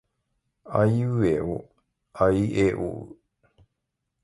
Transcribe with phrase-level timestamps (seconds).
[0.65, 1.69] あいうえお
[2.13, 3.17] あいえおう。